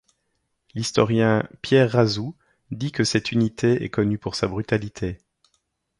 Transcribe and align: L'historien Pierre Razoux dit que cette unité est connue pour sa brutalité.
L'historien 0.73 1.47
Pierre 1.61 1.91
Razoux 1.91 2.35
dit 2.71 2.91
que 2.91 3.03
cette 3.03 3.31
unité 3.31 3.83
est 3.83 3.89
connue 3.89 4.17
pour 4.17 4.33
sa 4.33 4.47
brutalité. 4.47 5.19